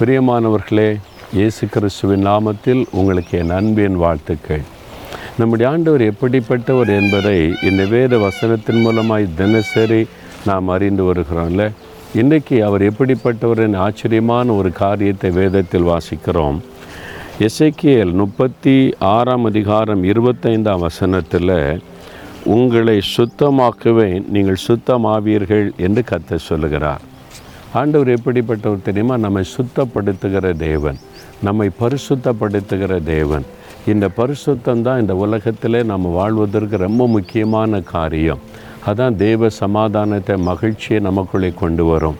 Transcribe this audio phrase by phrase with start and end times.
[0.00, 1.00] பிரியமானவர்களே
[1.34, 4.62] இயேசு கிறிஸ்துவின் நாமத்தில் உங்களுக்கு என் அன்பின் வாழ்த்துக்கள்.
[5.38, 10.06] நம்முடைய ஆண்டவர் எப்படிப்பட்டவர் என்பதை இந்த வேத வசனத்தின் மூலமாய் தினசரி
[10.44, 11.70] நாம் அறிந்து வருகிறோம்ல.
[12.14, 16.60] இன்றைக்கி அவர் எப்படிப்பட்டவரின் ஆச்சரியமான ஒரு காரியத்தை வேதத்தில் வாசிக்கிறோம்.
[17.38, 21.82] எசேக்கியேல் முப்பத்தி ஆறாம் அதிகாரம் இருபத்தைந்தாம் வசனத்தில்
[22.44, 27.00] உங்களை சுத்தமாக்குவேன் நீங்கள் சுத்தமாவீர்கள் என்று கத்த சொல்லுகிறார்.
[27.72, 29.16] ஆண்டவர் எப்படிப்பட்டவர் தெரியுமா?
[29.16, 30.98] நம்மை சுத்தப்படுத்துகிற தேவன்.
[31.42, 33.44] நம்மை பரிசுத்தப்படுத்துகிற தேவன்.
[33.86, 38.38] இந்த பரிசுத்தம் தான் இந்த உலகத்தில் நம்ம வாழ்வதற்கு ரொம்ப முக்கியமான காரியம்.
[38.86, 42.16] அதான் தேவ சமாதானத்தை மகிழ்ச்சியை நமக்குள்ளே கொண்டு வரும்.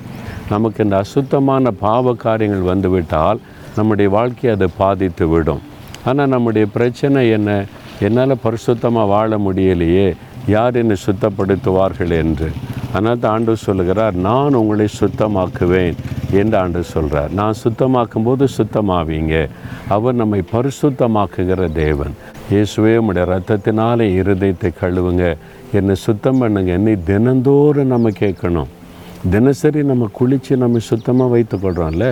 [0.48, 3.40] நமக்கு இந்த அசுத்தமான பாவ காரியங்கள் வந்துவிட்டால்
[3.76, 5.60] நம்முடைய வாழ்க்கையை அதை பாதித்து விடும்.
[6.04, 7.64] ஆனால் நம்முடைய பிரச்சனை என்ன?
[8.00, 10.14] என்னால் பரிசுத்தமாக வாழ முடியலையே.
[10.46, 12.50] யார் என்னை சுத்தப்படுத்துவார்கள் என்று?
[12.92, 15.98] அதனால் தான் ஆண்டு சொல்லுகிறார் நான் உங்களை சுத்தமாக்குவேன்
[16.40, 19.34] என்று ஆண்டு சொல்கிறார் நான் சுத்தமாக்கும் போது சுத்தமாவீங்க.
[19.96, 22.14] அவர் நம்மை பரிசுத்தமாக்குகிற தேவன்.
[22.52, 25.24] இயேசுவே உடைய ரத்தத்தினாலே இருதயத்தை கழுவுங்க.
[25.78, 26.72] என்னை சுத்தம் பண்ணுங்க.
[26.78, 28.70] என்னை தினந்தோறும் நம்ம கேட்கணும்.
[29.30, 32.06] தினசரி நம்ம குளித்து நம்ம சுத்தமாக வைத்துக்கொள்கிறோம்ல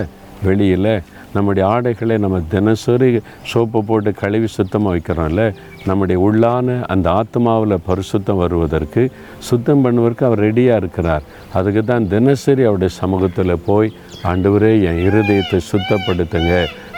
[0.47, 0.91] வெளியில்
[1.33, 3.09] நம்முடைய ஆடைகளை நம்ம தினசரி
[3.51, 5.43] சோப்பு போட்டு கழுவி சுத்தமாக வைக்கிறோம்ல
[5.85, 9.03] நம்முடைய உள்ளான அந்த ஆத்மாவில் பரிசுத்தம் வருவதற்கு
[9.49, 11.25] சுத்தம் பண்ணுவதற்கு அவர் ரெடியாக இருக்கிறார்.
[11.57, 13.93] அதுக்கு தான் தினசரி அவருடைய சமூகத்தில் போய்
[14.31, 16.53] ஆண்டவரே என் இருதயத்தை சுத்தப்படுத்துங்க.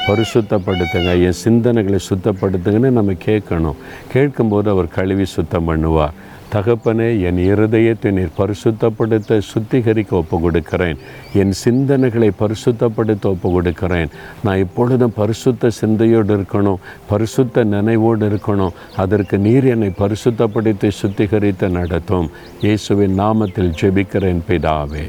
[0.07, 1.11] பரிசுத்தப்படுத்துங்க.
[1.27, 3.79] என் சிந்தனைகளை சுத்தப்படுத்துங்கன்னு நம்ம கேட்கணும்.
[4.13, 6.17] கேட்கும்போது அவர் கழுவி சுத்தம் பண்ணுவார்.
[6.53, 10.97] தகப்பனே என் இருதயத்தை நீர் பரிசுத்தப்படுத்த சுத்திகரிக்க ஒப்பு கொடுக்கிறேன்
[11.41, 14.09] என் சிந்தனைகளை பரிசுத்தப்படுத்த ஒப்பு கொடுக்கிறேன்
[14.43, 18.75] நான் இப்பொழுதும் பரிசுத்த சிந்தையோடு இருக்கணும் பரிசுத்த நினைவோடு இருக்கணும்.
[19.03, 22.29] அதற்கு நீர் என்னை பரிசுத்தப்படுத்தி சுத்திகரித்து நடத்தும்.
[22.61, 25.05] இயேசுவின் நாமத்தில் ஜெபிக்கிறேன் பிதாவே.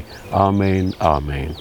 [0.47, 1.53] ஆமேன் ஆமேன்.